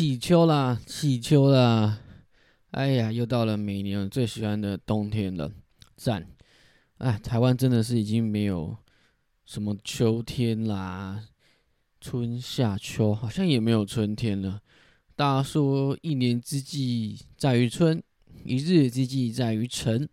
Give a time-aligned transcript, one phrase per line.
[0.00, 2.00] 起秋啦，起秋啦！
[2.70, 5.52] 哎呀，又到了每年最喜欢的冬天了，
[5.94, 6.26] 赞！
[6.96, 8.74] 哎，台湾真的是已经没有
[9.44, 11.22] 什么秋天啦，
[12.00, 14.62] 春夏秋好像也没有春天了。
[15.14, 18.02] 大家说一年之计在于春，
[18.42, 20.08] 一日之计在于晨。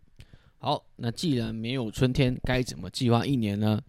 [0.58, 3.80] 好，那既然没有春天，该怎么计划一年呢？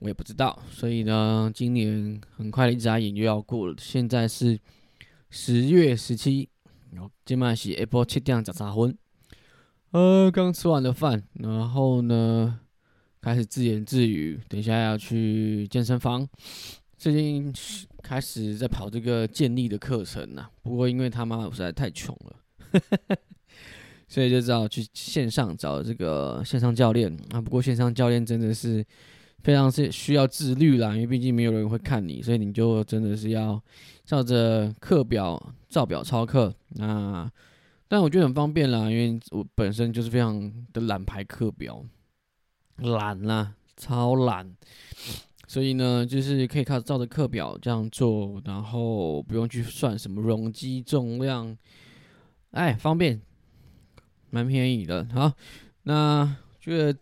[0.00, 0.60] 我也不知道。
[0.72, 4.58] 所以呢，今年很快一眨眼就要过了，现在是
[5.32, 6.48] 十月十七，
[6.92, 8.96] 然后今晚是 Apple 七点早茶昏。
[9.92, 12.58] 呃，刚吃完了饭，然后呢，
[13.20, 16.28] 开始自言自语，等一下要去健身房。
[16.98, 17.52] 最近
[18.02, 22.36] 开始在跑这个健力的课程呢，不过因为他妈实在太穷了。
[24.08, 27.40] 所以就只好去线上找这个线上教练啊。
[27.40, 28.84] 不过线上教练真的是
[29.42, 33.62] 非常是需要自律啦，因为毕竟没有人会看你，所以你就真的是要
[34.04, 36.54] 照着课表照表抄课。
[36.70, 37.30] 那
[37.88, 41.84] 但我觉得很方便啦，因为我本身就是非常的懒排课表，
[42.76, 44.54] 懒啦，超懒。
[45.48, 51.56] 所以呢，就是可以靠照着课表这样做，然后不用去算什么容积重量，
[52.52, 53.20] 哎，方便。
[54.32, 55.32] 蛮便宜的，好，
[55.82, 56.96] 那觉得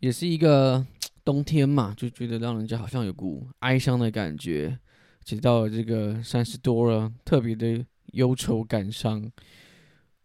[0.00, 0.84] 也是一个
[1.28, 4.78] 冬天嘛，就觉得让人家好像有股哀伤的感觉。
[5.22, 9.30] 其实到这个三十多了，特别的忧愁感伤。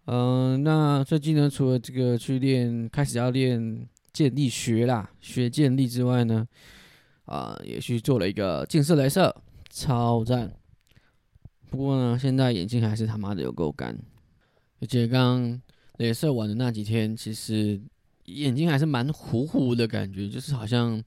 [0.06, 6.48] 嗯，那最近呢，除了这个去练，开始要练健力学啦，学健力之外呢，
[7.26, 9.36] 啊，也去做了一个近视雷射，
[9.70, 10.54] 超赞。
[11.70, 13.94] 不过呢，现在眼睛还是他妈的有够干，
[14.80, 15.62] 而且刚。
[16.00, 17.80] 镭射完的那几天，其实
[18.26, 21.02] 眼睛还是蛮糊糊的感觉，就是好像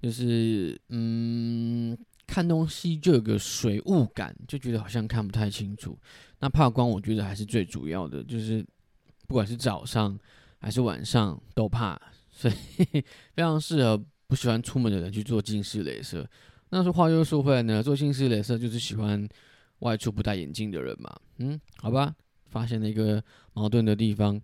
[0.00, 5.98] 就是嗯，看东西就有个水雾感，就觉得好像看不太清楚。
[6.40, 8.64] 那怕光，我觉得还是最主要的，就是
[9.26, 10.18] 不管是早上
[10.58, 12.54] 还是晚上都怕，所以
[13.32, 16.28] 非常适合不喜欢出门的人去做近视镭射。
[16.70, 19.28] 那说话又说回来呢，做近视镭射就是喜欢
[19.80, 22.14] 外出不戴眼镜的人嘛，嗯，好吧。
[22.46, 23.20] 发现了一个
[23.52, 24.40] 矛盾的地方，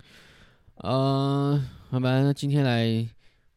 [0.83, 3.07] 呃，好吧，那今天来，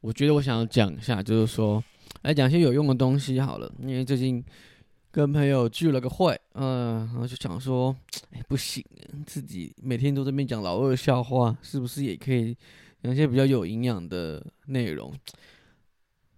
[0.02, 1.82] 我觉得我想要讲一下，就是说，
[2.24, 3.74] 来讲些有用的东西好了。
[3.80, 4.44] 因为最近
[5.10, 7.96] 跟朋友聚了个会，嗯，然后就想说，
[8.32, 8.84] 哎，不行，
[9.26, 12.54] 自己每天都在边讲老二笑话，是不是也可以
[13.02, 15.14] 讲一些比较有营养的内容？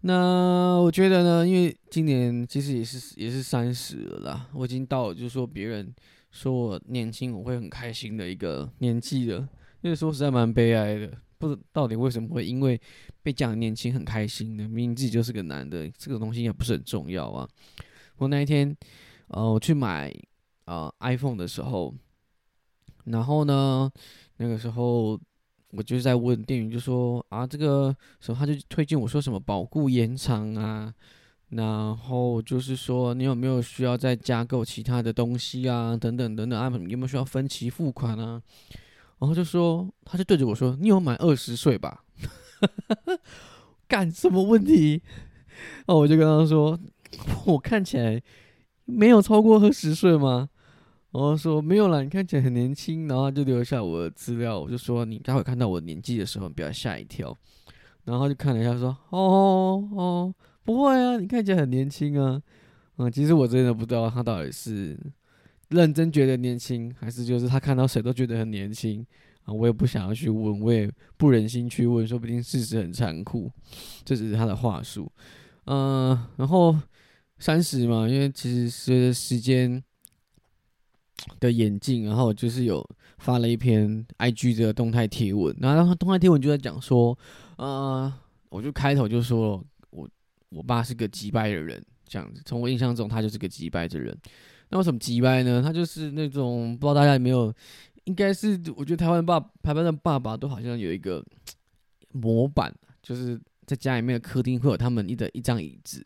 [0.02, 5.92] 那我觉得呢，因为今年其实也是也是三十了啦，我已经到了，就是说别人。
[6.30, 9.48] 说我年轻，我会很开心的一个年纪了。
[9.86, 12.82] 因为说实在蛮悲哀的，不知到底为什么会因为
[13.22, 14.64] 被讲年轻很开心呢？
[14.64, 17.48] 明明自己就是个男的，这个东西也不是很重要啊。
[18.18, 18.76] 我那一天，
[19.28, 20.12] 呃，我去买
[20.66, 21.94] 呃 iPhone 的时候，
[23.04, 23.88] 然后呢，
[24.38, 25.20] 那个时候
[25.70, 30.92] 我就在问店员，就说啊，这个时候他就推荐我说什么保固延长啊。
[31.50, 35.96] 然后就是说，你有没有需要再加购其他的东西啊？
[35.96, 38.42] 等等等等啊，有没有需要分期付款啊？
[39.20, 42.04] 然后就说，他就对着我说：“你有满二十岁吧？”
[43.88, 45.02] 干什么问题？
[45.88, 46.78] 哦，我就跟他说
[47.46, 48.22] ：“我看起来
[48.86, 50.50] 没有超过二十岁吗？”
[51.12, 57.36] 然后说：“没有啦，你看起来很年轻。”然后就留下我的资料，我就说：“你待会看到我年纪的时候，不要吓一跳。”
[58.06, 62.42] 然后就看了一下，说：“哦哦。”不会啊，你看起来很年轻啊。
[62.98, 64.98] 嗯，其实我真的不知道他到底是
[65.70, 69.06] 认真觉得年轻，还是就是他看到谁都觉得很年轻
[69.44, 69.54] 啊。
[69.54, 73.52] 我也不想要去问，我也不忍心去问，说不定事实很残酷，
[74.04, 75.12] 这只是他的话术。
[75.66, 76.76] 嗯，然后
[77.40, 79.84] 三十嘛，因为其实随着时间
[81.40, 82.88] 的演进，然后就是有
[83.18, 87.18] 发了一篇 IG 的动态贴文，然后动态贴文就在讲说，
[87.58, 88.14] 呃，
[88.50, 89.64] 我就开头就说。
[89.92, 90.10] 我
[90.50, 92.42] 我爸是个急掰的人，这样子。
[92.46, 94.14] 从我印象中，他就是个急掰的人。
[94.70, 95.62] 那为什么急掰呢？
[95.62, 97.54] 他就是那种不知道大家有没有，
[98.06, 101.24] 应该是我觉得台湾爸台湾的爸爸都好像有一个
[102.12, 106.06] 模板，就是在家里面的客厅会有他们一的一张椅子，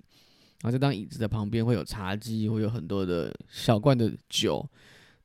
[0.61, 4.67] 然后这张椅子的旁边会有茶几，会有很多的小罐的酒，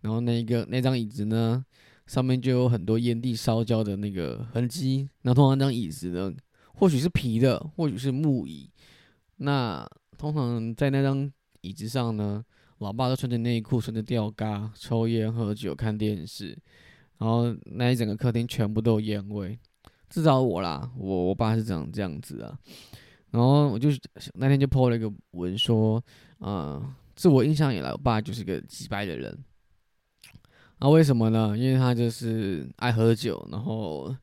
[0.00, 1.64] 然后那个那张椅子呢，
[2.06, 5.08] 上面就有很多烟蒂烧焦的那个痕迹。
[5.22, 6.32] 那通常那张椅子呢，
[6.74, 8.70] 或许是皮的，或许是木椅。
[9.38, 11.30] 那通常在那张
[11.62, 12.44] 椅子上呢，
[12.78, 16.58] 老爸都穿着内裤、穿着吊嘎、抽烟、喝酒、看电视，
[17.18, 19.58] 然后那一整个客厅全部都有烟味。
[20.10, 22.58] 至少我啦，我我爸是长这样子啊。
[23.30, 23.88] 然后我就
[24.34, 26.00] 那天就 po 了一个文说，
[26.38, 26.80] 呃，
[27.16, 29.36] 自我印象以来，我爸就是个直白的人。
[30.78, 31.56] 那为什么呢？
[31.56, 34.14] 因为他就是爱喝酒，然后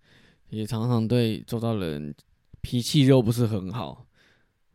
[0.50, 2.14] 也常常对周遭人
[2.62, 4.06] 脾气又不是很好。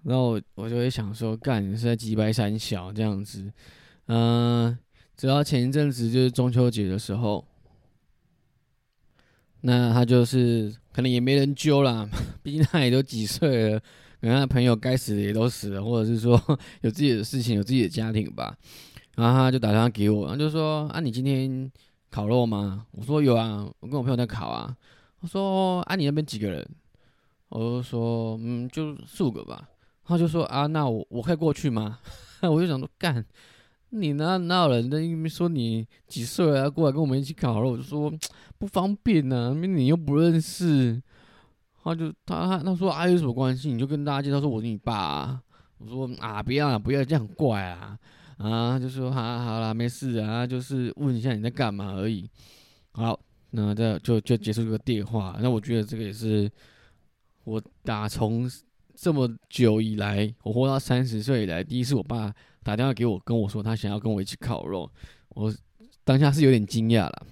[0.06, 3.53] 然后我就会想说，干你是在击败三小这样子。
[4.06, 4.79] 嗯，
[5.17, 7.44] 直到前一阵子就是中秋节的时候，
[9.62, 12.08] 那他就是可能也没人揪啦，
[12.41, 13.81] 毕竟他也都几岁了，
[14.20, 16.41] 可能他朋友该死的也都死了，或者是说
[16.82, 18.56] 有自己的事情，有自己的家庭吧。
[19.17, 21.69] 然后他就打电话给我，然后就说：“啊，你今天
[22.11, 24.76] 烤肉吗？”我说：“有啊，我跟我朋友在烤啊。”
[25.20, 26.64] 他说：“啊，你那边几个人？”
[27.49, 29.69] 我就说：“嗯，就四五个吧。”
[30.06, 31.99] 他就说：“啊，那我我可以过去吗？”
[32.43, 33.25] 我就想说：“干，
[33.91, 34.85] 你哪哪有人？
[35.05, 38.12] 因为说你几岁啊，过来跟我们一起烤肉，我就说
[38.58, 41.03] 不方便呐，因为你又不认识。”
[41.82, 43.73] 他就他他说：“啊，有什么关系？
[43.73, 45.43] 你就跟大家介绍说我是你爸。”啊
[45.79, 47.99] 我说：“啊，不要啊不要这样怪啊。”
[48.38, 52.29] 啊，就说好，好啦，没事啊，就是问一下你在干嘛而已。
[52.93, 53.19] 好，
[53.50, 55.38] 那这就就结束这个电话。
[55.41, 56.50] 那我觉得这个也是
[57.44, 58.50] 我打从
[58.96, 62.32] 这么久以来，我活到三十岁以来，第一次我爸
[62.62, 64.90] 打电话给我，跟我说他想要跟我一起烤肉。
[65.28, 65.54] 我
[66.02, 67.26] 当下是有点惊讶了。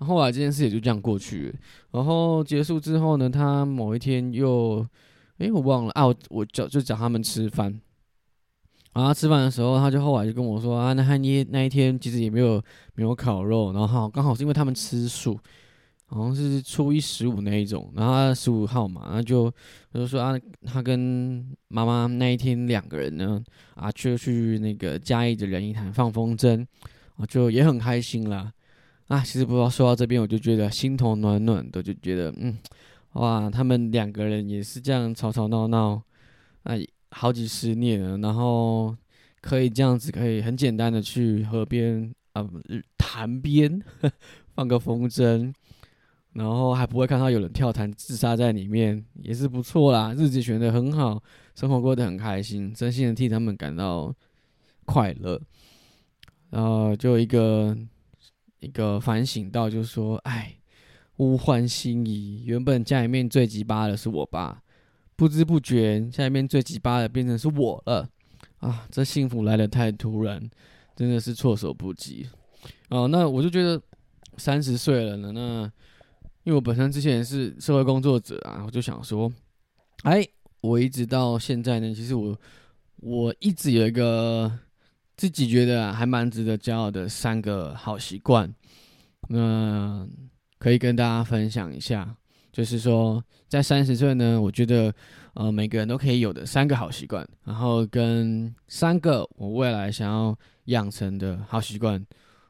[0.00, 1.52] 后来这件事也就这样过去。
[1.92, 4.86] 然后结束之后呢，他某一天又，
[5.38, 7.80] 哎，我忘了啊，我我叫就找他们吃饭。
[8.92, 12.62] 然后吃饭的时候，他就后来就跟我说啊，那他那那一天其实也没有
[12.94, 15.38] 没有烤肉，然后刚好是因为他们吃素，
[16.08, 19.52] 好像是初一十五那一种，然后十五号嘛，然后就
[19.94, 20.34] 就说啊，
[20.64, 23.42] 他跟妈妈那一天两个人呢
[23.74, 26.66] 啊，就去那个嘉义的仁义潭放风筝，
[27.16, 28.52] 啊，就也很开心啦。
[29.06, 32.58] 啊，其实不知道说到这边，我就觉得心头暖暖的，就觉得嗯，
[33.12, 36.02] 哇，他们两个人也是这样吵吵闹闹，
[36.64, 36.74] 啊。
[37.10, 38.94] 好几十年了，然后
[39.40, 42.46] 可以这样子，可以很简单的去河边啊，
[42.98, 43.82] 潭边
[44.54, 45.50] 放个风筝，
[46.38, 50.14] 然后还不会看到有人跳潭自杀在里面，也是不错啦。
[50.16, 51.20] 日子选的很好，
[51.56, 54.14] 生活过得很开心，真心的替他们感到
[54.84, 55.40] 快乐。
[56.50, 57.76] 然后就一个
[58.60, 60.54] 一个反省到，就是说，哎，
[61.16, 64.62] 物换星移，原本家里面最鸡巴的是我爸。
[65.16, 68.08] 不知不觉，下面最鸡巴的变成是我了
[68.58, 68.86] 啊！
[68.88, 70.40] 这幸福来的太突然，
[70.94, 72.28] 真的是措手不及
[72.90, 73.08] 哦。
[73.08, 73.82] 那我就觉得
[74.36, 75.72] 三十岁了呢，那
[76.48, 79.30] 因为我本身之前是社会工作者啊，我就想说，
[80.04, 80.26] 哎，
[80.62, 82.34] 我一直到现在呢，其实我
[83.02, 84.50] 我一直有一个
[85.14, 88.50] 自己觉得还蛮值得骄傲的三个好习惯，
[89.28, 90.08] 那
[90.58, 92.16] 可以跟大家分享一下。
[92.50, 94.90] 就是说，在三十岁呢，我觉得，
[95.34, 100.34] 呃，每个人都可以有的三个好习惯，然后跟三个我未来想要
[100.64, 102.02] 养成的好习惯，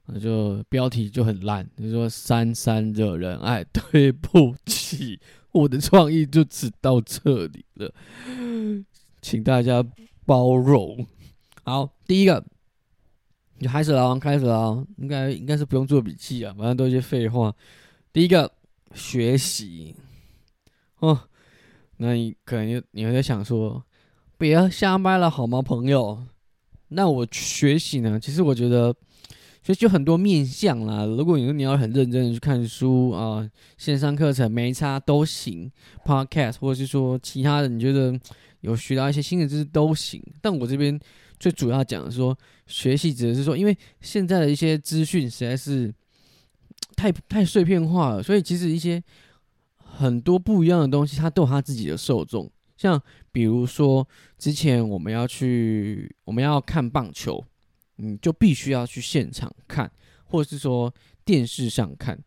[0.09, 5.21] 那就标题就很烂，就说“三三惹人爱”，对不起，
[5.53, 7.93] 我的创意就只到这里了，
[9.23, 9.85] 请大家
[10.27, 11.07] 包容。
[11.63, 12.45] 好，第一个，
[13.59, 17.55] 你开始了，开始了，应该应该是不用做笔记啊，反正都一些废话。
[18.13, 18.51] 第一个。
[18.95, 19.95] 学习
[21.01, 21.29] 哦，
[21.99, 23.85] 那你可能你会在想说，
[24.39, 26.25] 不要瞎掰了好吗，朋友？
[26.89, 28.19] 那我学习呢？
[28.19, 28.97] 其实我觉得
[29.69, 31.05] 学习有很多面向啦。
[31.05, 33.47] 如果你说你要很认真的去看书啊，
[33.77, 35.71] 线上课程没差都行
[36.07, 38.19] ，podcast 或者是说其他的，你觉得
[38.63, 40.23] 有学到一些新的知识都行。
[40.41, 40.99] 但我这边
[41.39, 42.35] 最主要讲的说，
[42.67, 45.95] 学习指的是说，因为现在的一些资讯实在是。
[46.97, 49.03] 太太碎片化了，所以其实一些
[49.77, 52.51] 很多不一样的东西，它都有它自己的受众。
[52.77, 54.07] 像比如说，
[54.37, 57.45] 之前我们要去我们要看棒球，
[57.99, 59.91] 你就必须要去现场看，
[60.25, 60.93] 或者是说
[61.25, 62.19] 电视上看。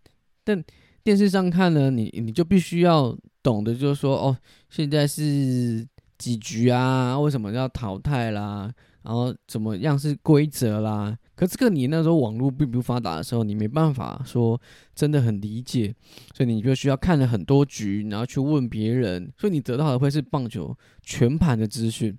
[0.43, 0.63] 但
[1.03, 4.37] 电视上看呢，你你就必须要懂得，就是说哦，
[4.69, 5.87] 现在是
[6.17, 7.19] 几局啊？
[7.19, 8.71] 为什么要淘汰啦？
[9.03, 11.17] 然后怎么样是规则啦？
[11.35, 14.61] 可这个你那时候网络并不发达的时候，你没办法说
[14.93, 15.91] 真的很理解，
[16.35, 22.15] 所以你就需要看了很多局，然后去问别人，所以你得到的会是棒球全盘的资讯，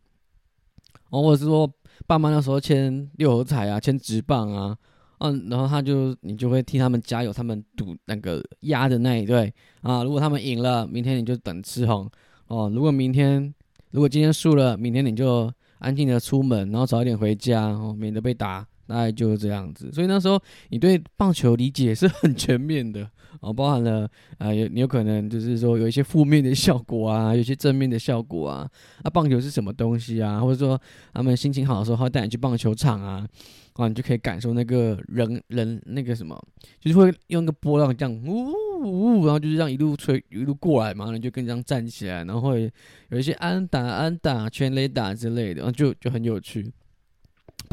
[1.09, 1.73] 或者是说
[2.07, 4.77] 爸妈那时候签六合彩啊，签直棒啊，
[5.19, 12.11] 嗯，然后他就你就会替他们加油，他们赌那个压的那一队啊，如果他们赢了，明天你就等吃红
[12.49, 13.53] 哦；如果明天
[13.91, 15.53] 如果今天输了，明天你就。
[15.85, 19.91] 安静的出门，然后早一点回家，哦，免得被打大概就是这样子。
[19.93, 23.09] 所以那时候你对棒球理解是很全面的
[23.41, 24.09] 哦，包含了
[24.39, 28.69] 啊，有你有可能就是说有一些负面的效果啊，有些正面的效果啊。
[29.03, 30.41] 啊，棒球是什么东西啊？
[30.41, 30.81] 或者说
[31.13, 33.27] 他们心情好的时候，他带你去棒球场啊。
[33.75, 36.39] 啊，你就可以感受那个人人那个什么，
[36.79, 38.53] 就是会用个波浪这样呜
[38.85, 42.71] 呜，然后就是这样一路吹一路过来嘛，然后就跟这样站起来，然后会
[43.09, 46.71] 有一些安打安打全垒打之类的，然后就就很有趣。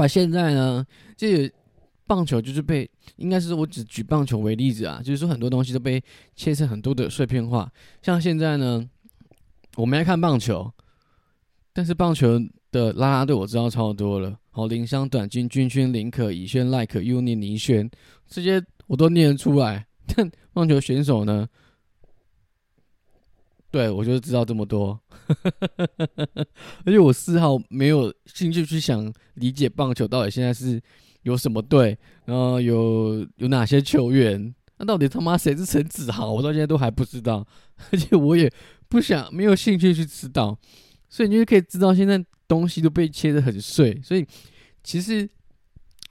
[0.00, 0.82] 把现在呢，
[1.14, 1.52] 这
[2.06, 6.02] 棒球就是被应该是我只举棒球为例子啊，就是说很多东西都被
[6.34, 7.70] 切成很多的碎片化。
[8.00, 8.82] 像现在呢，
[9.76, 10.72] 我们来看棒球，
[11.74, 12.40] 但是棒球
[12.72, 14.34] 的拉拉队我知道超多了。
[14.48, 17.86] 好，林香、短军、军军、林可、以轩、赖可、尤尼、倪轩，
[18.26, 19.86] 这些我都念得出来。
[20.06, 21.46] 但棒球选手呢？
[23.70, 24.98] 对我就知道这么多，
[26.84, 30.80] 而且我丝毫没有兴趣去想理解棒球到底现在是
[31.22, 37.46] 有什么队，然后有有哪些球员，那到底他妈谁是陈子豪，我到现在都还不知道，
[37.92, 38.52] 而且我也
[38.88, 40.58] 不想没有兴趣去知道，
[41.08, 42.24] 所以你就可以知道现在。
[42.50, 44.26] 东西都被切得很碎，所以
[44.82, 45.30] 其实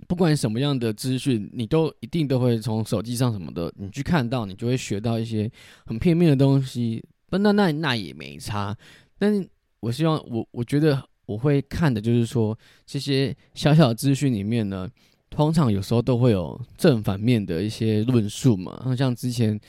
[0.08, 5.52] 不管什么样的资讯，你都一定都会从手机上什么的，你去看到，你就会学到一些
[5.86, 7.04] 很片面的东西。
[7.30, 8.76] 不，那那那也没差。
[9.18, 9.48] 但是
[9.80, 14.90] 我希望，我我觉得我会看的就是说，这些小小资讯里面呢，
[15.30, 18.96] 通常有时候都会有正反面的一些论述嘛。
[18.96, 19.60] 像之前。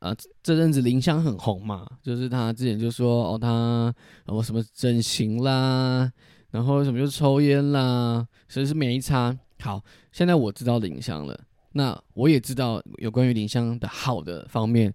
[0.00, 3.92] 啊，这阵子林香很红嘛，就是他之前就说哦，他
[4.26, 6.08] 我什么整形啦，
[6.52, 9.36] 然后什么就抽烟啦，其实是没差。
[9.58, 11.36] 好，现在我知道林香了，
[11.72, 14.94] 那我也知道有关于林香的好的方面，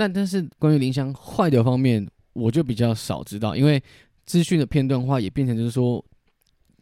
[0.00, 3.82] 那但是关于林香坏的方面，我就比较少知道，因为
[4.24, 6.02] 资讯的片段化也变成就是说，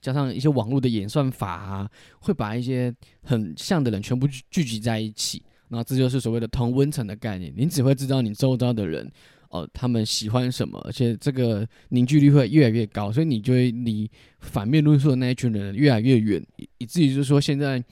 [0.01, 5.43] 加上一些网络的演算法啊，会把一些很像的人全部聚集在一起。
[5.67, 9.11] 那这就是所谓的同温层的概念，你只会知道你周遭的人，
[9.51, 14.09] 哦，他们喜欢什么，而且这个凝聚力会越来越高，所以你就会离
[14.39, 16.41] 反面论述的那一群人越来越远，
[16.79, 17.83] 以至于就是说现在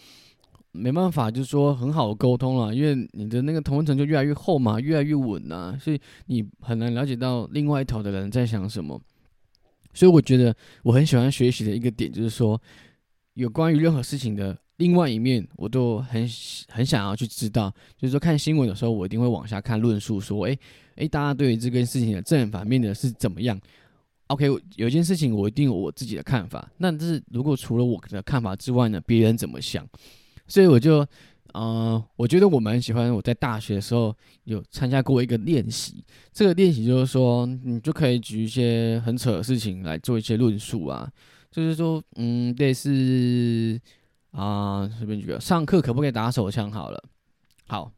[0.77, 9.01] 没办法，就是说很好的沟通了，因为你的那个同温层就越来越厚嘛，越来越稳呐，所以你很难了解到另外一头的人在想什么。
[9.95, 12.61] 所以我觉得我很喜欢学习的一个点就是说，
[13.35, 14.57] 有关于任何事情的。
[14.79, 16.29] 另外一面，我都很
[16.69, 20.59] 很想要去知道，就是说看新闻的时候，我一定会往下看论述，说，哎
[20.97, 23.59] 哎，大家对于这件事情的正反面的是怎么样
[24.27, 29.83] ？OK，有一件事情我一定有我自己的看法，那这是如果除了我的看法之外呢，别人怎么想？
[30.49, 31.07] 所以我就，
[31.53, 41.11] 呃，我觉得我蛮喜欢我在大学的时候有参加过一个练习，这个练习就是说，你就可以举一些很扯的事情来做一些论述啊，
[41.51, 43.81] 就是说，嗯，类似。
[44.33, 46.71] 啊，随便举个，上课可不可以打手枪？
[46.71, 47.03] 好了，
[47.69, 47.91] 好，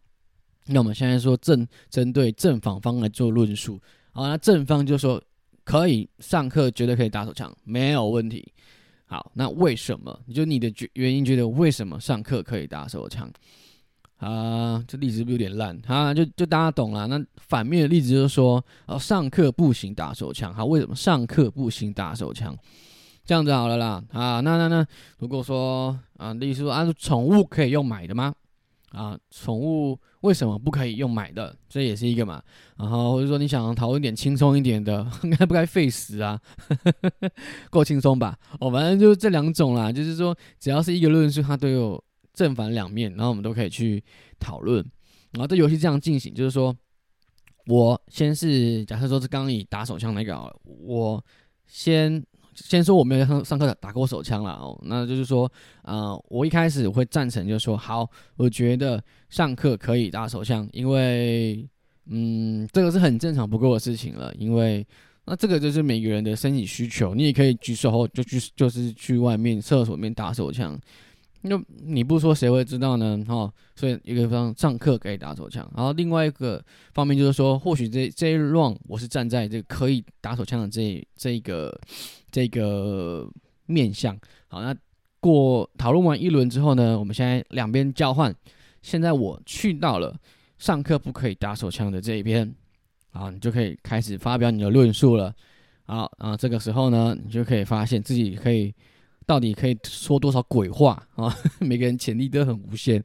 [0.66, 3.80] 那我们现在说正针对正反方来做论述。
[4.12, 5.20] 好，那正方就说
[5.64, 8.52] 可以上课，绝对可以打手枪，没有问题。
[9.08, 10.20] 好，那为什么？
[10.34, 13.28] 就你的觉原因，觉得为什么上课可以打手枪？
[14.18, 15.80] 啊，这例子是不是有点烂？
[15.86, 17.06] 啊，就就大家懂了。
[17.06, 20.52] 那反面的例子就是说，哦，上课不行打手枪。
[20.52, 22.54] 好，为什么上课不行打手枪？
[23.24, 24.86] 这样子好了啦，啊，那那那，
[25.18, 28.34] 如果说啊，例如说啊，宠物可以用买的吗？
[28.90, 31.54] 啊，宠物为什么不可以用买的？
[31.68, 32.42] 这也是一个嘛。
[32.76, 36.40] 然后或者说你想讨论点轻松一点的， 应该不该费时啊？
[37.70, 38.38] 够轻松吧？
[38.60, 42.02] 哦，反正就是这两种啦，就是说只要是一个论述，它都有
[42.32, 44.02] 正反两面，然后我们都可以去
[44.38, 44.84] 讨论。
[45.32, 46.74] 然后这游戏这样进行，就是说
[47.66, 51.24] 我先是假设说是刚以打手枪那个，我
[51.66, 52.24] 先。
[52.64, 55.50] 先说我没有上上课打过手枪了哦，那就是说，
[55.82, 61.66] 呃，我一开始会赞成，就是说，好，我觉得上课可以打手枪，因为，
[62.06, 64.86] 嗯，这个是很正常不过的事情了，因为，
[65.24, 70.78] 那这个就是每个人的身体需求，你也可以举手后就去，就是去外面厕所里面打手枪。
[71.42, 73.24] 那你不说谁会知道呢？
[73.28, 76.62] 哈，所以一个方上课可以打手枪，然后另外一个
[76.92, 81.80] 方面就是说，或许这这一 round 我是站在这个可以打手枪的这这一个
[82.30, 83.28] 这个
[83.66, 84.18] 面向。
[84.48, 84.74] 好，那
[85.20, 88.34] 过讨论完一轮之后呢，我们现在两边交换。
[88.82, 90.16] 现在我去到了
[90.58, 92.54] 上课不可以打手枪的这一边，
[93.10, 95.34] 好，你就可以开始发表你的论述了。
[95.84, 98.74] 好，啊，这个时候呢，你就可以发现自己可以。
[99.26, 101.30] 到底可以说多少鬼话啊？
[101.60, 103.04] 每个人潜力都很无限，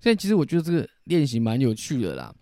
[0.00, 2.32] 所以其实我觉得这个练习蛮有趣的啦。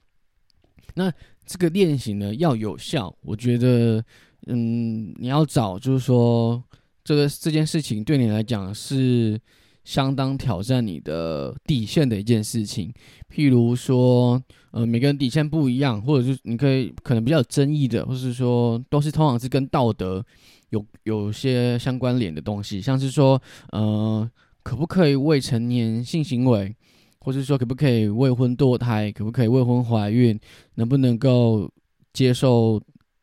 [0.96, 1.10] 那
[1.46, 4.04] 这个练习呢要有效，我觉得，
[4.46, 6.62] 嗯，你要找就是说
[7.04, 9.40] 这个这件事情对你来讲是
[9.84, 12.92] 相当挑战你的底线的一件事情。
[13.28, 14.40] 譬如说，
[14.72, 20.24] 呃，每个人底线不一样，或者是你可以可能比较有争议的，或是说都是通常是跟道德
[20.70, 24.30] 有有些相关联的东西，像是说，呃，
[24.62, 26.74] 可不可以未成年性行为，
[27.20, 30.38] 或者说可不可以未婚堕胎，可不可以未婚怀孕，
[30.74, 31.70] 能不能够
[32.12, 32.80] 接受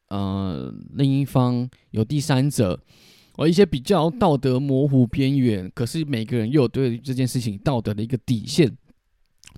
[0.10, 2.80] 呃另一方有第三者。
[3.38, 8.70] 而一些比较道德模糊边缘，可是每个人又有对这件事情道德的一个底线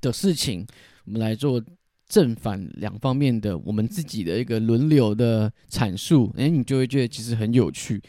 [0.01, 0.63] 的事情，
[1.05, 1.59] 我们来做
[2.07, 7.99] 正反两方面的我们自己的一个轮流的阐述，哎，你就会觉得其实很有趣。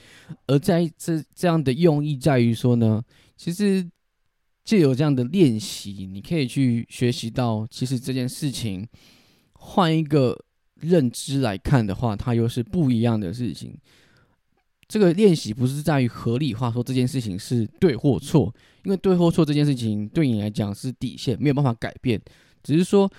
[0.46, 3.02] 而在这这样的用意在于说呢，
[3.38, 3.88] 其实
[4.66, 8.87] 借有这样的练习，你可以去学习到，其实这件事情
[9.54, 10.38] 换一个
[10.82, 13.74] 认知来看的话，它又是不一样的事情。
[14.88, 22.20] 这个练习不是在于合理化说这件事情是对或错，因为对或错这件事情对你来讲是底线，没有办法改变。
[22.62, 23.10] 只是说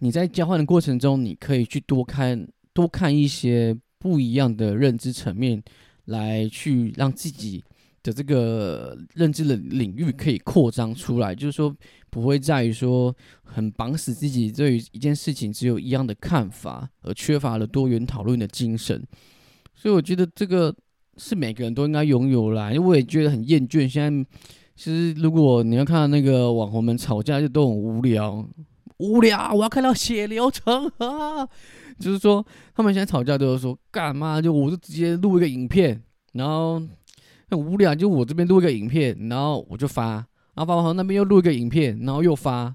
[0.00, 5.62] 你在交换的过程中，你可以去多看多看一些不一样的认知层面，
[6.06, 7.62] 来去让自己
[8.02, 11.34] 的这个认知的领域可以扩张出来。
[11.34, 11.74] 就是说
[12.10, 19.02] 不会在于说很绑死自己对一件事情只有一样的看法，而缺乏了多元讨论的精神。
[19.74, 20.74] 所以我觉得这个。
[21.16, 23.86] 是每个人都应该拥有啦，因为我也觉得很厌倦。
[23.86, 24.30] 现在
[24.74, 28.48] 其实如果你要看那个网红们吵架，就都很无聊，
[28.96, 29.52] 无聊。
[29.52, 31.46] 我要看到血流成河，
[31.98, 34.40] 就是说他们现在吵架都是说干嘛？
[34.40, 36.02] 就我就直接录一个影片，
[36.32, 36.80] 然后
[37.50, 40.12] 很无聊，就我这边录一个影片，然后我就发，
[40.54, 42.74] 然后发完后那边又录一个影片，然后又发。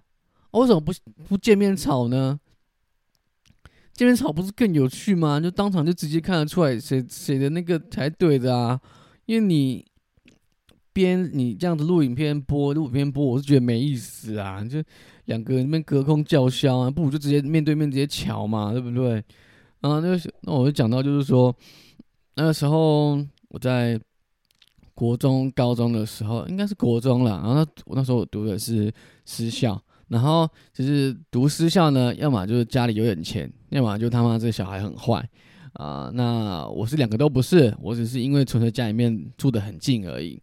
[0.51, 0.93] 为什么不
[1.27, 2.39] 不见面吵呢？
[3.93, 5.39] 见面吵不是更有趣吗？
[5.39, 8.79] 就当场就直接看得出来谁谁的那个才对的啊！
[9.25, 9.85] 因为你
[10.93, 14.63] 边你这样子录影片播录影片播，我是觉得没意思啊！
[14.63, 14.81] 就
[15.25, 19.23] 两个人那边隔空叫嚣啊，不如就直接面对面直接瞧嘛，对不对？
[19.81, 21.53] 然后那那我就讲到就是说，
[22.35, 23.15] 那个时候
[23.49, 23.99] 我在
[24.95, 27.31] 国中高中的时候，应该是国中了。
[27.31, 28.91] 然后那我那时候我读的是
[29.25, 29.79] 私校。
[30.07, 35.27] 然后就是读私校呢，要么就是家里有点钱，要么就他妈这小孩很坏
[35.73, 36.11] 啊。
[36.13, 40.39] 那我是两个都不是，我只是因为纯粹家里面住的很近而已。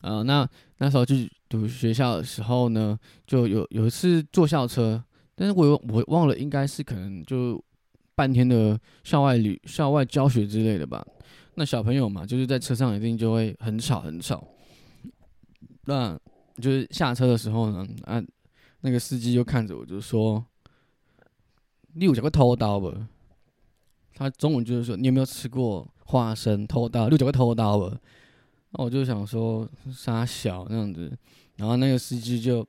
[0.00, 5.02] 啊，那那时候去读学校的时候呢，就有有一次坐校车，
[5.34, 7.60] 但是我我忘了，应该是可能就
[8.14, 11.04] 半天的校外旅、校外教学之类的吧。
[11.54, 14.46] 那小朋友嘛，就是在车上一定就会很吵很吵。
[15.84, 16.18] 那
[16.56, 18.22] 就是下车的时候呢，啊。
[18.82, 20.42] 那个司机就看着我，就说
[21.92, 22.90] ：“你有吃过偷刀不？”
[24.16, 27.04] 他中文就是说：“你有没有吃过花生偷刀？
[27.04, 27.94] 你有吃过偷刀不？”
[28.72, 31.14] 那我就想说：“傻小那样子。”
[31.56, 32.66] 然后那个司机就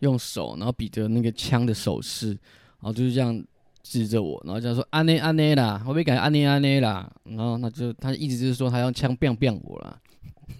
[0.00, 3.42] 用手，然后比着那个枪的手势，然后就是这样
[3.82, 9.98] 指着我，然后就说：“安内安内啦，我被改安内安内啦。”然后他就他一直就是说他用枪变变我了。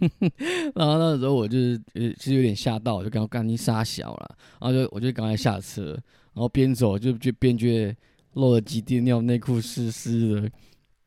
[0.74, 5.90] 然后那个时候我就是呃，其实有点吓到，就刚刚你傻小了，然后就我就赶快下车，
[6.32, 7.96] 然后边走就就边觉得
[8.34, 10.50] 漏了几滴尿，内裤湿湿的，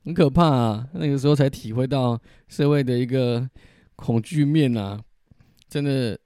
[0.03, 0.87] 很可怕啊！
[0.93, 3.49] 那个时候才体会到社会的一个
[3.95, 5.01] 恐惧面啊，
[5.67, 6.17] 真的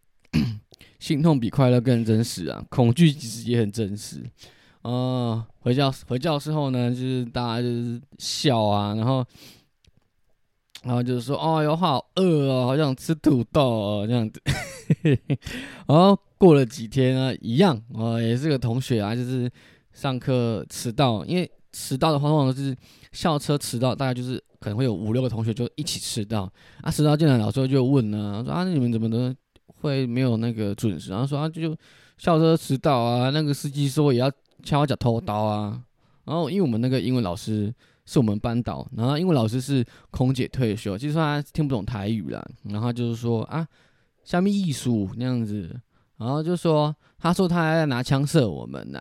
[0.99, 4.21] 心痛比快乐更真实啊，恐惧其实也很真实
[4.81, 5.47] 啊。
[5.59, 9.25] 回教回教室后呢，就是大家就是笑啊，然后。
[10.81, 14.41] 然后就是说，哦哟，好饿哦，好想吃土豆哦，这样子。
[15.85, 19.51] 然后过了几天呢，一样，哦，也是个同学啊，就是
[19.91, 22.73] 上课迟到，因为迟到的话，通常是
[23.11, 26.49] 校车迟到，大概就是可能会有五六个同学就一起迟到。
[26.81, 29.35] 啊，迟到进来，老师就问呢，说啊，你们怎么的
[29.81, 31.11] 会没有那个准时？
[31.11, 31.75] 然后说啊，就
[32.17, 34.31] 校车迟到啊，那个司机说也要
[34.63, 35.81] 敲脚偷刀啊。
[36.25, 37.73] 然后因为我们那个英文老师。
[38.05, 43.67] 是我们班导，然后英文老师是空姐退休，其实他听不懂台语啦，然后就是说啊，
[44.23, 45.79] 下面艺术那样子，
[46.17, 48.99] 然后就说他说他在拿枪射我们呐，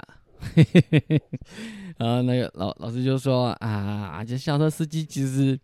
[1.96, 5.58] 然后那个老老师就说啊，这校车司机其实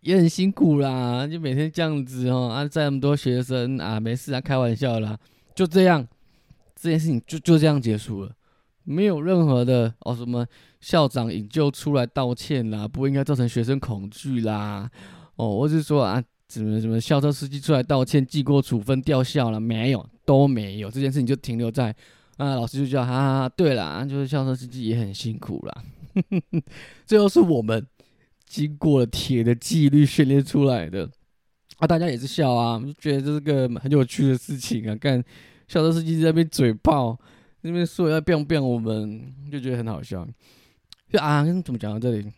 [0.00, 5.18] 也很辛苦啦，就每天这样子哦，啊载那么多学生啊，没事啊，开玩笑啦，
[5.54, 6.06] 就这样，
[6.74, 8.35] 这件事情就就这样结束了。
[8.86, 10.46] 没有任何的哦，什么
[10.80, 14.88] 校长引咎出来道歉啦，不应该造成学生恐惧啦，
[15.34, 20.08] 哦，我是说啊，怎么怎么校车司机出来道歉，记过处分吊校了没有？
[20.24, 21.94] 都没有，这件事情就停留在
[22.36, 25.84] 啊，老师就叫哈，对了，就是校车司机也很辛苦啦。
[27.04, 27.86] 最后是我们
[28.46, 31.10] 经过了铁的纪律训练出来的，
[31.78, 34.94] 啊，大家也是笑啊，就觉得这是个很有趣的事情啊。
[34.94, 35.22] 干，
[35.68, 37.18] 校车司机在那边嘴炮，
[37.66, 40.26] 那边说要变变我们，就觉得很好笑。
[41.08, 42.30] 就啊，怎么讲到这里？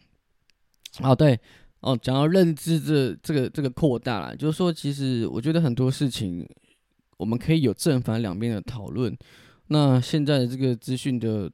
[1.00, 1.38] 哦，对，
[1.80, 6.48] 哦，讲到认知这这个这个扩大了，就是说，其实我觉得很多事情
[7.16, 9.16] 我们可以有正反两边的讨论。
[9.68, 11.50] 那现在的这个资讯的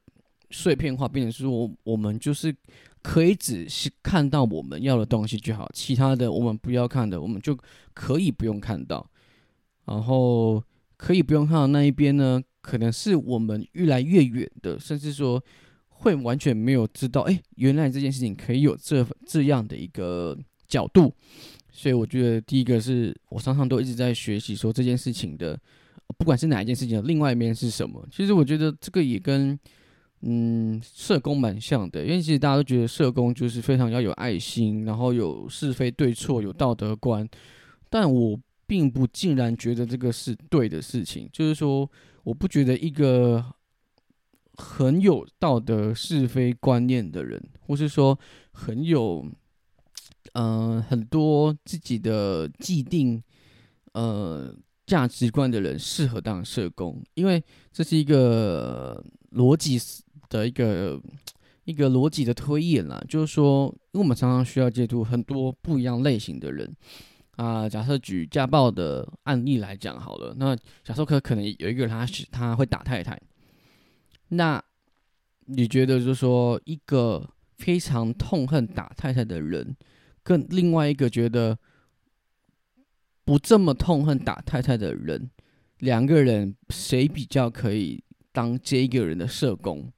[0.49, 2.55] 碎片化，变成说，我们就是
[3.01, 7.57] 可以只是看到我们要的东西就好，其他的我们不要看的，我们就
[7.93, 9.05] 可以不用看到。
[9.85, 10.63] 然后
[10.97, 15.43] 可以不用看到那一边呢，可能是我们越来越远的，甚至说。
[15.97, 21.11] 会完全没有知道，哎，原来这件事情可以有这这样的一个角度，
[21.71, 25.57] 所以我觉得第一个是我常常都一直在学习，说这件事情的，
[26.17, 28.05] 不管是哪一件事情的另外一面是什么。
[28.11, 29.57] 其实我觉得这个也跟
[30.21, 37.27] 嗯社工蛮像的，因为其实大家都觉得社工就是非常要有爱心，然后有是非对错，有道德观，
[37.89, 41.89] 但我并不竟然觉得这个是对的事情，就是说
[42.25, 43.53] 我不觉得一个。
[44.57, 48.17] 很有道德是非观念的人，或是说
[48.53, 49.29] 很有，
[50.31, 53.21] 嗯，很多自己的既定
[53.91, 59.77] 呃价值观的人，适合当社工，因为这是一个逻辑
[60.29, 61.01] 的一个
[61.65, 63.03] 一个逻辑的推演啦。
[63.09, 66.73] 就是说，因为我们常常需要接触很多不一样类型的人
[67.35, 67.67] 啊。
[67.67, 73.19] 假设举家暴的案例来讲好了，那假设可可能有一个人，他是他会打太太。
[74.29, 74.63] 那
[75.45, 79.75] 你觉得，就是说，一个非常痛恨打太太的人，
[80.23, 81.57] 跟另外一个觉得
[83.23, 85.29] 不这么痛恨打太太的人，
[85.77, 89.91] 两个人谁比较可以当这一个人的社工？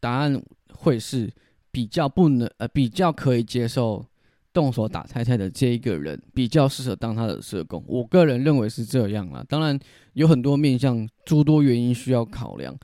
[0.00, 0.42] 答案
[0.74, 1.32] 会是
[1.70, 4.04] 比较不能，呃，比较可以接受。
[4.52, 9.44] 动手打太太的这一个人比较适合当他的社工，我个人认为是这样啦。
[9.48, 9.78] 当然
[10.12, 12.76] 有很多面向，诸多原因需要考量。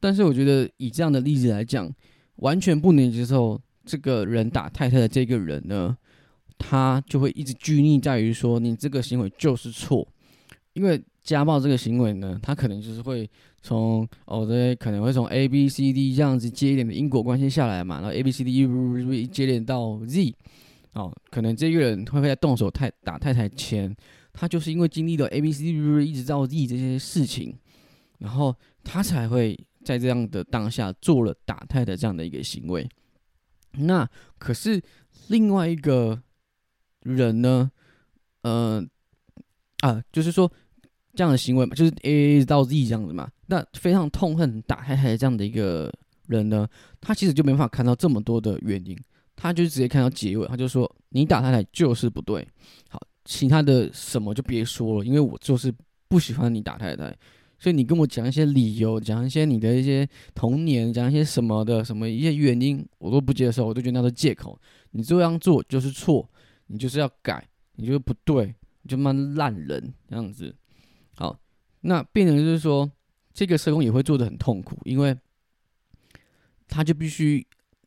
[0.00, 1.90] 但是我觉得以这样的例子来讲，
[2.36, 5.96] 完全不能接受这个人打太太的这个人呢，
[6.58, 10.06] 他就会一直拘泥在于说你这个行为就是错。
[10.74, 13.30] 因为家暴这个行为呢，他可能就是会
[13.62, 20.34] 从哦对，可能会从 A B C D 这样子接一点的因果关系下来嘛，然后 A B C D 一接连到 Z。
[20.94, 23.94] 哦，可能这个人会在动手太打太太前，
[24.32, 27.56] 他就是因为经历了 A B C D 一直到 Z 这些事情，
[28.18, 32.88] 然后他才会在这样的当下做了打太太这样的一个行为。
[33.72, 34.80] 那可是
[35.28, 36.22] 另外一个
[37.02, 37.70] 人呢？
[38.42, 38.84] 呃
[39.80, 40.50] 啊，就是说
[41.14, 43.28] 这样的行为嘛，就是 A A 到 Z 这样子嘛。
[43.46, 45.92] 那非常痛恨打太太这样的一个
[46.28, 46.68] 人呢，
[47.00, 48.96] 他其实就没法看到这么多的原因。
[49.36, 52.46] 他就直接看到结尾，他就说：“你打太太就是不对。”
[52.88, 55.74] 好，其他的什么就别说了，因为我就是
[56.08, 57.14] 不喜欢你打太太，
[57.58, 64.58] 所以你跟我讲一些理由，讲一些你的一些童年，讲一些什么的什么一些原因，我都不接受，我都觉得那是借口。
[64.92, 66.28] 你这样做就是错，
[66.68, 70.54] 你就是要改，你就是不对，你就妈烂人这样子。
[71.16, 71.38] 好，
[71.80, 72.90] 那变成就是说，
[73.32, 75.16] 这个社工也会做的很痛苦，因为
[76.68, 77.44] 他就必须。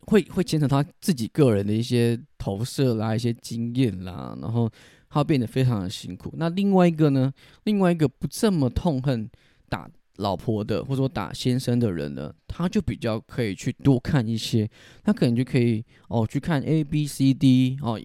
[0.08, 4.70] 会会牵扯他自己个人的一些投射啦，一些经验啦，然后
[5.10, 6.34] 他变得非常的辛苦。
[6.38, 9.30] 那另外一个呢，另外一个不这么痛恨
[9.70, 14.70] 打老婆的，或者说打先生的人呢，他就比较可以去多看一些，
[15.04, 18.00] 他可能就可以哦去看 A B C D 哦，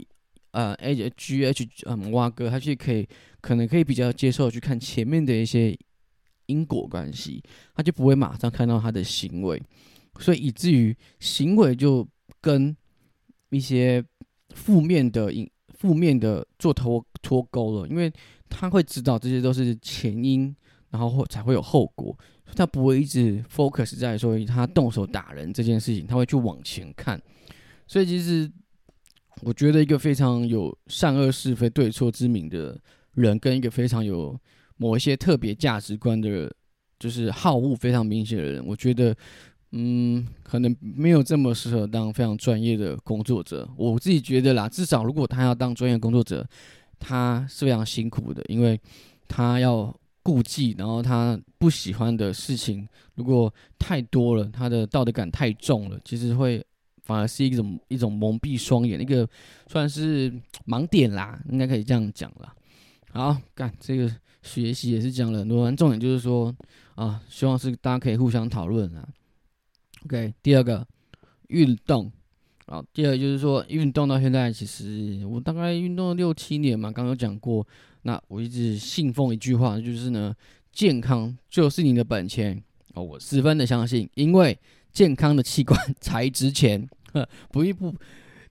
[0.50, 3.08] 呃 A G H 嗯蛙哥，他就可以
[3.40, 5.78] 可能可以比较接受去看前面的一些
[6.46, 7.42] 因果关系，
[7.74, 9.62] 他就不会马上看到他的行为。
[10.18, 12.06] 所以以至于行为就
[12.40, 12.76] 跟
[13.50, 14.04] 一些
[14.54, 18.12] 负面的影、负面的做脱脱钩了，因为
[18.48, 20.54] 他会知道这些都是前因，
[20.90, 22.16] 然后会才会有后果，
[22.54, 27.20] 他不会一直 focus 在说他动手打人这件事情，他会去往前看。
[27.86, 28.50] 所以其实
[29.40, 32.78] 我觉得一个非常有善恶是非对错之名的
[33.14, 34.38] 人，跟一个非常有
[34.76, 36.54] 某一些特别价值观的，
[36.98, 39.16] 就是好恶非常明显的人，我觉得。
[39.72, 43.66] 嗯，可能没有这么适合当非常专业的工作者。
[43.76, 46.46] 我自己觉得啦，至少如果他要当专业工作者，
[46.98, 48.78] 他是非常辛苦的，因为
[49.26, 56.62] 他要顾忌，然后他不喜欢的事情如果太多了，他的道德感太重了，其实会
[57.02, 59.26] 反而是一种一种蒙蔽双眼，一个
[59.68, 60.30] 算是
[60.66, 62.54] 盲点啦，应该可以这样讲啦。
[63.10, 66.54] 好，干这个学习也是讲了很多，重点就是说
[66.94, 69.08] 啊，希望是大家可以互相讨论啊。
[70.04, 70.86] OK，第二个
[71.48, 72.10] 运动
[72.66, 72.82] 啊。
[72.92, 77.66] 第二就是说，运动到现在，其实我大概运动了六七年嘛，刚刚有讲过。
[78.02, 80.34] 那我一直信奉一句话，就是呢，
[80.72, 82.60] 健康就是你的本钱
[82.94, 83.02] 哦。
[83.02, 84.58] 我十分的相信，因为
[84.92, 86.88] 健康的器官 才值钱。
[87.50, 87.94] 不一不，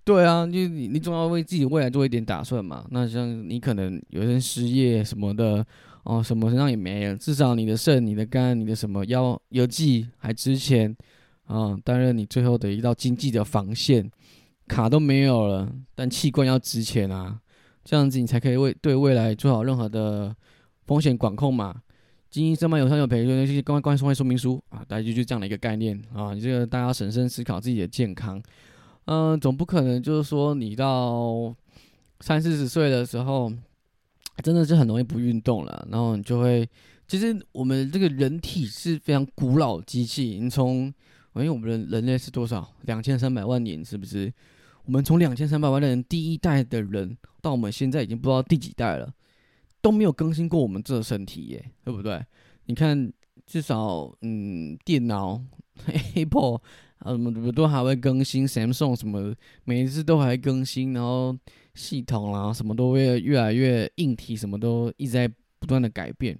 [0.04, 2.86] 对啊，就你你总要为自己未来做一点打算嘛。
[2.92, 5.66] 那像你可能有人失业什么的。
[6.04, 10.98] 哦，什么身上也没了，至少你的肾、你的肝、你的什么腰、腰肌还值钱
[11.52, 11.78] 啊！
[11.84, 14.10] 担任你最后的一道经济的防线，
[14.68, 17.40] 卡都没有了，但器官要值钱啊！
[17.84, 20.36] 这样子你才可以为对未来做好任何的
[20.86, 21.82] 风险管控嘛。
[22.30, 26.34] 经营上班有上有赔，那些关关说说明书啊，大概就就这样的一个概念啊。
[26.34, 28.42] 你这个大家审慎思考自己的健康，
[29.06, 31.54] 嗯，总不可能就是说你到
[32.22, 33.52] 三四十岁的时候。
[34.42, 36.68] 真的是很容易不运动了，然后你就会，
[37.08, 40.40] 其实我们这个人体是非常古老机器。
[40.42, 40.92] 你从，
[41.36, 42.68] 因为我们人人类是多少？
[42.84, 44.32] 两千三百万年，是不是？
[44.86, 49.14] 我们从两千三百万的人第一代的人到我们现在已经不知道第几代了，
[49.82, 52.24] 都没有更新过我们这身体耶，对不对？
[52.66, 53.12] 你看，
[53.46, 55.42] 至少嗯，电脑
[56.16, 56.62] Apple
[57.00, 61.38] 啊什么什么都还会更新，Samsung 什么每一次都还更新，然后。
[61.74, 65.26] 系统啦，什么都会越来越硬体，什么都一直在
[65.58, 66.38] 不断的改变。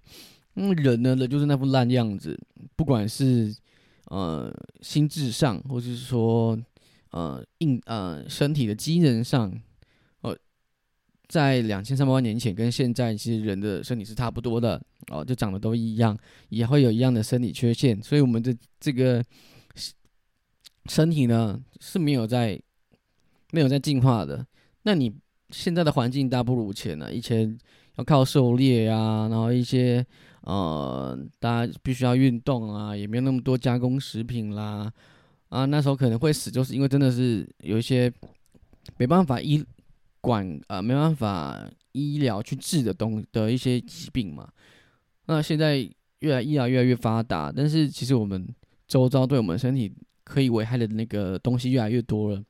[0.56, 2.38] 嗯，人呢，人就是那副烂样子，
[2.76, 3.56] 不管是
[4.12, 6.60] 呃心智上，或者是说
[7.12, 9.50] 呃硬呃身体的机能上，
[10.20, 10.38] 呃，
[11.30, 16.18] 在两千三百万年前跟现在，其实人的身体是差不多的哦，就长得都一样，
[16.50, 19.24] 也会有一样的生理缺陷，所以我们的这个
[20.88, 22.62] 身体呢是没有在
[23.52, 24.46] 没有在进化的。
[24.84, 25.14] 那你
[25.52, 27.58] 现在的环境大不如前了，以前
[27.96, 30.06] 要靠狩猎啊，然后一些
[30.42, 34.92] 呃，大家必须要运动啊，也没有那么多加工食品啦，
[35.50, 38.12] 啊，那时候可能会死，就是因为真的是有一些
[38.98, 39.64] 没办法医
[40.20, 44.48] 管啊，没办法医疗去治的东的一些疾病嘛。
[45.28, 45.78] 那现在
[46.20, 48.48] 越来医疗越来越发达，但是其实我们
[48.88, 52.44] 周遭对我们身体可以危害的那个东西越来越多了。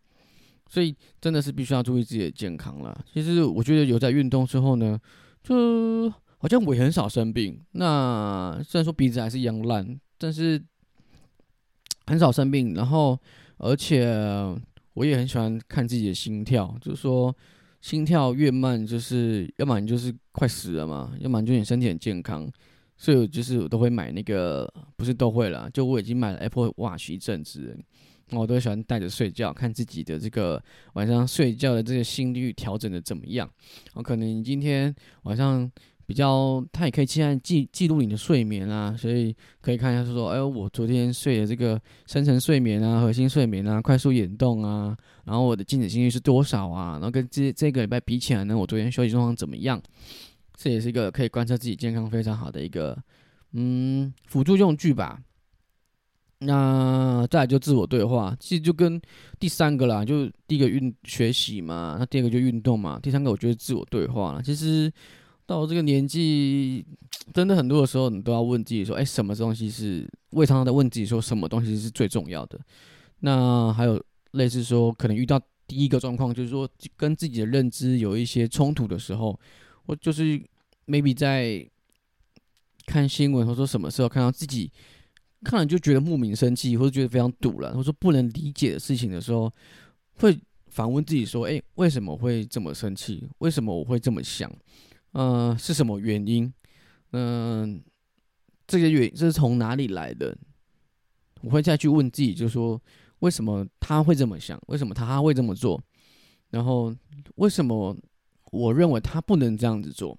[0.70, 3.06] 所以真的是必须要注意自己的健康了。
[3.14, 4.98] 其实我觉得有在运动之后呢，
[5.44, 6.10] 就
[6.42, 7.64] 好像我也很少生病。
[7.74, 10.60] 那虽然说鼻子还是一样烂，但是
[12.08, 12.74] 很少生病。
[12.74, 13.16] 然后
[13.58, 14.12] 而且
[14.96, 17.34] 我也很喜欢看自己的心跳，就是说
[17.80, 22.52] 心跳越慢，就是要么你就是快死了嘛，要么就你身体很健康。
[22.98, 27.78] 所以就是我都会买那个，不是都会了，就我已经买了 Apple Watch 一阵子。
[28.32, 33.50] 我都喜欢带着睡觉，看自己的这个晚上睡觉的这个心率调整的怎么样。
[33.94, 35.70] 我可能今天晚上
[36.06, 46.94] 比较，它也可以现在记记录你的睡眠啊，所以可以看一下说，哎，我昨天睡的这个深层睡眠啊、核心睡眠啊、快速眼动啊，然后我的静止心率是多少啊？
[46.94, 49.82] 然后跟这这个礼拜比起来呢，我昨天休息状况怎么样？
[50.56, 52.98] 这也是一个可以观测自己健康非常好的一个
[53.54, 55.20] 嗯辅助用具吧。
[56.44, 59.00] 那再来就自我对话，其实就跟
[59.40, 64.42] 第三个啦，就第一个运学习嘛，那第二个就运动嘛，第三个我觉得自我对话了。
[64.42, 64.92] 其实
[65.52, 66.86] 到这个年纪，
[67.34, 70.08] 真的很多的时候，你都要问自己说，哎，什么东西是？
[70.32, 72.60] 我常常在问自己说，什么东西是最重要的？
[73.20, 79.38] 那还有类似说，可能遇到第一个状况，就是说跟自己的认知有一些冲突的时候，
[79.86, 80.42] 我就是
[80.88, 81.70] maybe 在
[82.86, 84.72] 看新闻，或者说什么时候看到自己。
[85.44, 89.52] 看了就觉得莫名生气，或者觉得非常堵了，或者说不能理解的事情的时候，
[90.18, 90.38] 会
[90.68, 93.28] 反问自己说：“哎，为什么会这么生气？
[93.40, 94.48] 为什么我会这么想？
[95.14, 96.52] 嗯，是什么原因？
[97.12, 97.84] 嗯，
[98.66, 100.38] 这些原因这是从哪里来的？
[101.42, 102.82] 我会再去问自己，就说
[103.20, 104.62] 为什么他会这么想？
[104.68, 105.82] 为什么他会这么做？
[106.50, 106.96] 然后
[107.36, 107.96] 为什么
[108.52, 110.18] 我认为他不能这样子做？”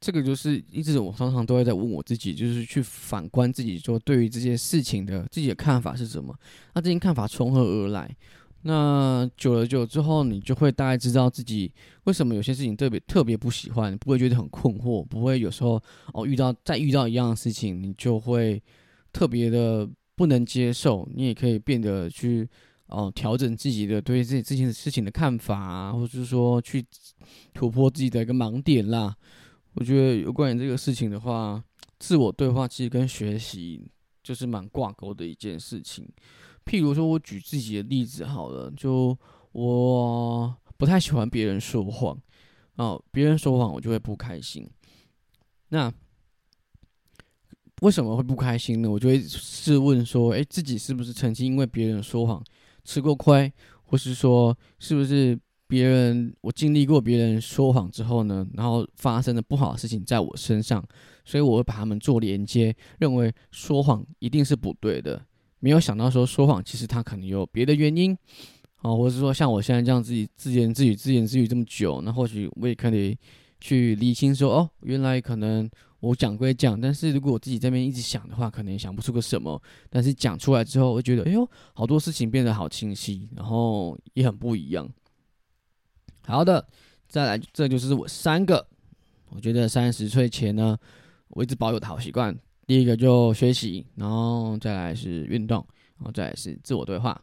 [0.00, 6.36] 这个就是一直我常常都会在问我自己，就是去反观自己，说对于这件事情的自己的看法是什么？
[6.74, 8.16] 那这些看法从何而来？
[8.64, 11.72] 那久了久之后，你就会大概知道自己
[12.04, 18.62] 为什么有些事情特别特别不喜欢，不会觉得很困惑，不会有时候哦遇到再遇到一样的事情，你就会
[19.12, 21.08] 特别的不能接受。
[21.12, 22.48] 你也可以变得去
[22.86, 26.84] 哦调整自己的对这这件事情的看法啊，或者是说去
[27.52, 29.16] 突破自己的一个盲点啦。
[29.74, 31.60] 我觉得有关于这个事情的话，
[31.98, 33.90] 自我对话其实跟学习
[34.22, 36.08] 就是蛮挂钩的一件事情。
[36.64, 39.16] 譬如说，我举自己的例子好了，就
[39.52, 42.18] 我不太喜欢别人说谎，
[42.76, 44.68] 哦，别人说谎我就会不开心。
[45.68, 45.92] 那
[47.80, 48.90] 为什么会不开心呢？
[48.90, 52.42] 我就会试问说，诶，自己是不是曾经因为别人说谎，
[52.84, 53.52] 吃过亏，
[53.84, 60.86] 或是说是不是别人我经历过别人说谎之后呢，然后发生的不好的事情在我身上，
[61.24, 65.26] 所以我会把他们做连接，认为说谎一定是不对的。
[65.62, 68.12] 没有想到说说谎其实他可能有别的原因，
[68.78, 73.16] 啊，或者是说像我现在这样自己自言自语、自言自语这么久，那或许我也可以
[73.60, 75.70] 去理清说，哦，原来可能
[76.00, 79.62] 我讲归讲，但是如果我自己这边一直想的话，可能也想不出个什么。
[79.88, 84.90] 但是讲出来之后，我觉得，哎呦，好多事情变得好清晰，然后也很不一样。
[86.26, 86.66] 好的，
[87.06, 88.66] 再来，这就是我三个，
[89.28, 90.76] 我觉得三十岁前呢，
[91.28, 92.36] 我一直保有的好习惯。
[92.66, 97.20] 第一个就学习，然后再来是运动，然后再来是自我对话。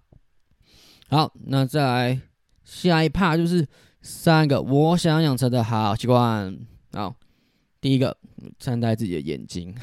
[1.08, 2.22] 好，那再来
[2.66, 3.66] 下一趴就是
[4.02, 6.56] 三个我想养成的好习惯。
[6.92, 7.16] 好，
[7.80, 8.16] 第一个
[8.60, 9.74] 善待自己的眼睛，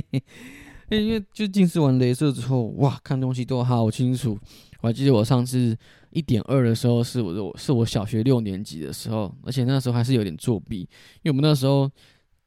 [0.90, 4.38] 因为就近视完镭射之后，哇，看东西都好清楚。
[4.82, 5.76] 我还记得我上次
[6.10, 10.80] 一点二的时候，是我是我小学六年级的时候，而且那时候还是有点作弊，
[11.22, 11.90] 因为我们那时候。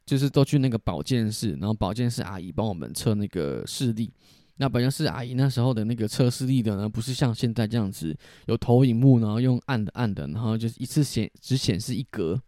[0.10, 4.12] 就是都去那个保健室，然后保健室阿姨帮我们测那个视力。
[4.58, 8.18] 那保健室阿姨那时候的那个测视力的呢，不是像现在这样子
[8.48, 12.42] 有投影幕，然后用暗的暗的，然后就是一次显只显示一格。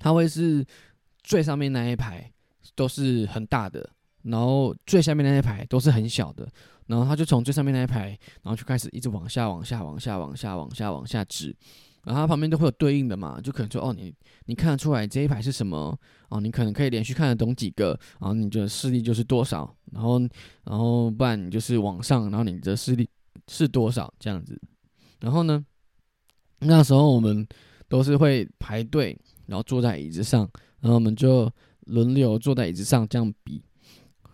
[0.00, 0.66] 它会是
[1.22, 2.28] 最上面那一排
[2.74, 3.88] 都是很大的，
[4.24, 6.48] 然后最下面那一排都是很小的。
[6.88, 8.08] 然后他就从最上面那一排，
[8.42, 11.54] 然后就开始一直往下、往下、往下、往下、往下、往下指。
[12.06, 14.14] 然后它旁边都会有对应的嘛，就可能说哦，你
[14.44, 20.20] 你看得出来这一排是什么哦，你可能可以连续看得懂几个，然后你的视力就是多少，然后
[20.64, 23.08] 然后不然你就是往上，然后你的视力
[23.48, 24.56] 是多少这样子。
[25.18, 25.64] 然后呢，
[26.60, 27.44] 那时候我们
[27.88, 30.48] 都是会排队，然后坐在椅子上，
[30.80, 31.50] 然后我们就
[31.86, 33.60] 轮流坐在椅子上这样比。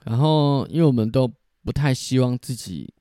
[0.05, 1.27] 然后因为我们都
[1.65, 2.93] 不太希望自己。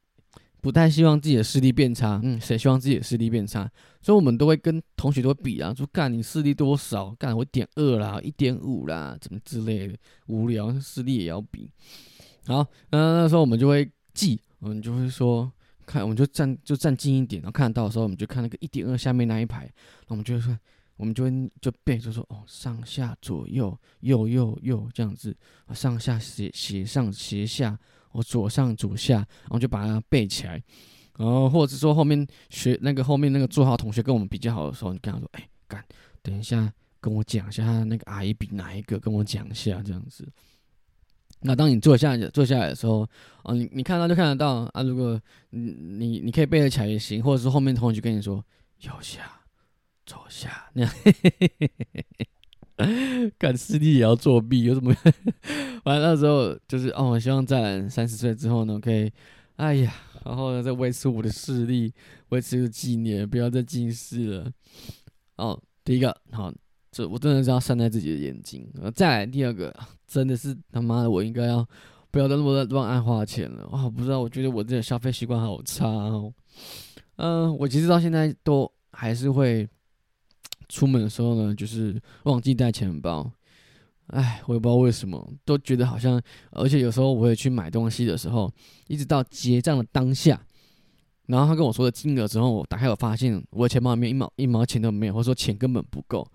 [0.61, 3.69] 不太希望自己的视力变差，嗯，谁希望自己的视力变差？
[3.99, 7.09] 所以我们都会跟同学都会比啊，说干你视力多少？
[7.17, 9.95] 干我点二啦，一点五啦，怎么之类的，
[10.27, 11.67] 无聊，视力也要比。
[12.45, 15.51] 好，那那时候我们就会记，我们就会说，
[15.85, 19.65] 看，我们就站就站近一点，然后看得到的时候，我们就看那个一点二下面那一排，
[20.07, 20.55] 那我们就会说，
[20.95, 25.35] 我们就会就背，就说哦，上下左右，右右右这样子，
[25.73, 27.79] 上下斜斜上斜下。
[28.11, 30.61] 我左上左下，然后就把它背起来，
[31.17, 35.83] 然后或者是说后面学那个后面那个座号同学跟我们比较好的时候，你跟他说：“哎，干，
[36.21, 40.27] 等一下跟我讲一下他那个阿姨比哪一个，跟我讲一下这样子。”
[41.43, 43.07] 那当你坐下坐下来的时候，
[43.43, 44.83] 哦，你你看到就看得到啊。
[44.83, 45.19] 如果
[45.49, 48.45] 你你你可以背得起来也行，或者是后面同学就跟你说
[48.81, 49.39] 右下
[50.05, 50.93] 左下那样。
[53.37, 54.95] 干视力也要作弊，有什么？
[55.85, 59.11] 完了那时候就是哦，我希望在三十岁之后呢，可以，
[59.55, 61.91] 哎呀，然后呢再维持我的视力，
[62.29, 64.51] 维持个几年，不要再近视了。
[65.37, 66.53] 哦，第一个好，
[66.91, 68.67] 这我真的是要善待自己的眼睛。
[68.93, 69.75] 再来第二个，
[70.07, 71.67] 真的是他妈的，我应该要
[72.11, 73.67] 不要再那么乱爱花钱了。
[73.69, 76.31] 哇，不知道，我觉得我这个消费习惯好差哦。
[77.15, 79.67] 嗯，我其实到现在都还是会。
[80.71, 83.29] 出门的时候呢，就是忘记带钱包，
[84.07, 88.49] 哎，我也不知道为什么，都觉得好像，而且有时候我也去买东西的时候，
[88.87, 90.41] 一直到结账的当下，
[91.27, 96.25] 然后他跟我说的金额之后，我打开我发现我的钱包里面一毛一毛钱都没有，或者说钱根本不够，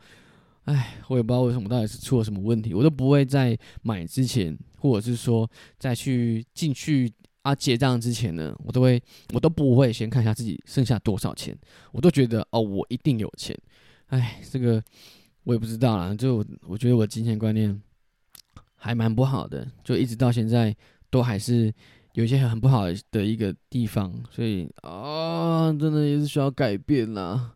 [0.64, 7.10] 哎，我也不知道为什么，到底是出了什么问题，我都不会在买之前，或者是说再去进去
[7.42, 11.56] 啊结账之前呢，我都会我都不会先看一下自己剩下多少钱，
[11.92, 13.56] 我都觉得哦，我一定有钱。
[14.08, 14.82] 哎，这个
[15.44, 16.14] 我也不知道啦。
[16.14, 17.80] 就我觉得我金钱观念
[18.74, 20.74] 还蛮不好的，就一直到现在
[21.10, 21.72] 都还是
[22.12, 27.52] 有一些很不好的一个地方，所以啊，真的也是需要改变啦。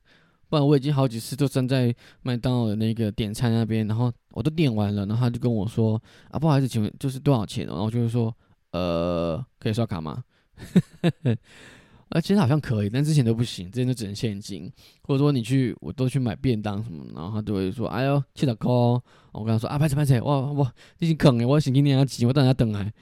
[0.49, 7.65] 不然我已经好几次都站在麦当劳的那个点餐那边，然后我都点完了，然后他就跟我说啊，不好意思，请问就是多少钱？
[7.67, 8.37] 然后就是说，
[8.73, 10.25] 呃，可以刷卡吗？
[12.11, 14.68] 呃，其实好像可以，但之前都不行，之前都只能现金，
[15.03, 22.92] 或者说你去，我都去买便当什么，然后他都会说，哎呦，七十块，我跟他说啊，拍车拍车，哇哇，已经坑了，我心今天要急，我等下等来，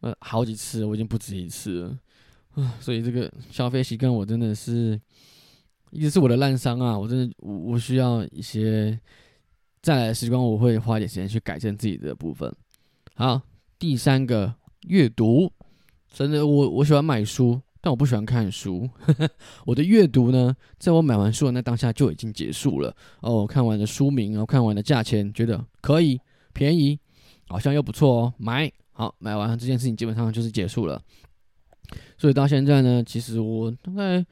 [0.00, 1.98] 呃，好几次，我已经不止一次了，
[2.62, 5.00] 啊，所以这个消费习惯我真的是
[5.90, 9.00] 一直是我的烂伤啊，我真的我我需要一些
[9.80, 12.54] 再来的时光，我会花一点时间去改正自己的部分。
[13.14, 13.40] 好，
[13.78, 14.54] 第三个
[14.88, 15.50] 阅读，
[16.12, 17.58] 真的我我喜欢买书。
[17.80, 18.88] 但我不喜欢看书，
[19.64, 22.94] 我的阅读呢，在我买完书的那当下就已经结束了。
[23.20, 26.20] 哦，看完了书名，然后看完了价钱，觉得可以，
[26.52, 26.98] 便宜，
[27.48, 31.00] 好像又不错哦，买好买完这件事情基本上就是结束了。
[32.18, 34.24] 所以到现在呢，其实我大概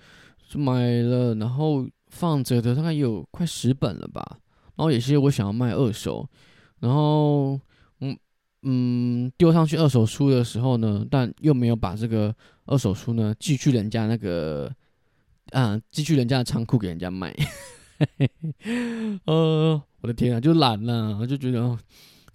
[0.55, 4.39] 买了，然后放着的大概有快十本了吧。
[4.75, 6.29] 然后有些我想要卖二手，
[6.81, 7.59] 然后
[8.69, 14.69] 嗯丢上去二手书的时候呢，但又没有把这个二手书呢寄去人家那个
[15.53, 17.33] 啊寄去人家的仓库给人家卖。
[19.25, 21.79] 呃， 我的天啊，就懒了，我就觉得。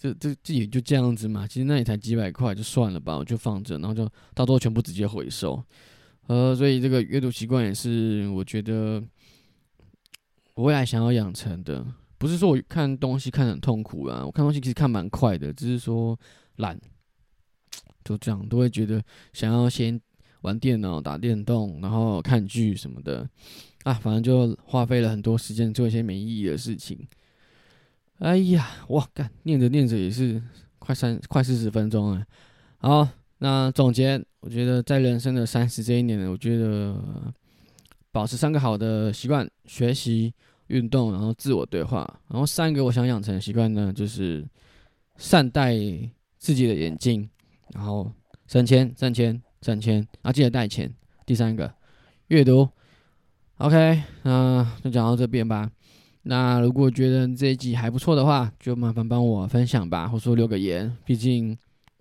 [0.02, 4.04] 这这这也就这样子嘛，其实那也才几百块，就算了吧，我就放着，然后就
[4.34, 5.64] 到时候全部直接回收。
[6.26, 9.00] 呃，所以这个阅读习惯也是我觉得
[10.56, 11.86] 我未来想要养成的。
[12.22, 16.16] 不是说我看东西看很痛苦啊，我看东西其实看蛮快的，只是说
[16.58, 16.80] 懒，
[18.06, 19.04] 就这样都会觉得
[19.34, 20.00] 想要先
[20.42, 23.28] 玩电脑、打电动，然后看剧什么的
[23.86, 27.08] 啊，反正就花费了很多时间做一些没意义的事情。
[28.20, 30.40] 哎呀，哇，干念着念着也是
[30.78, 32.24] 快三快四十分钟了。
[32.78, 33.08] 好，
[33.40, 37.34] 那总结，我觉得在人生的三十这一年呢，我觉得
[38.12, 40.32] 保持三个好的习惯：学习、
[40.72, 42.08] 运动，然后自我对话。
[42.30, 44.48] 然后三个我想养成的习惯呢，就是
[45.18, 45.76] 善待
[46.38, 47.30] 自己的眼睛，
[47.74, 48.12] 然后
[48.48, 50.92] 省钱、挣钱、挣钱，啊，记得带钱。
[51.26, 51.72] 第三个，
[52.28, 52.68] 阅读。
[53.58, 55.70] OK，那就讲到这边吧。
[56.24, 60.96] 那如果觉得这一集还不错的话，就麻烦帮我分享吧，或说留个言。
[61.06, 61.58] 毕竟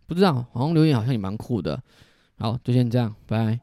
[0.07, 1.83] 不知道，好像留言好像也蛮酷的。
[2.39, 3.61] 好，就先这样，拜。